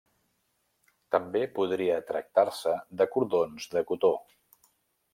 [1.15, 4.15] També podria tractar-se de cordons de cotó.